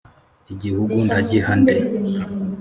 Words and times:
Igihugu 0.53 0.95
ndagiha 1.05 1.51
nde? 1.61 1.75